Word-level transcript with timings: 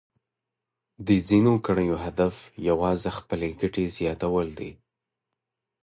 د 1.07 1.09
ځینو 1.27 1.53
کړیو 1.65 1.95
هدف 2.05 2.35
یوازې 2.69 3.09
خپلې 3.17 3.47
ګټې 3.61 3.85
زیاتول 3.97 4.47
دي. 4.59 4.71